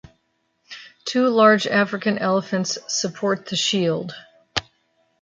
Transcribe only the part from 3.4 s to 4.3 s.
the shield.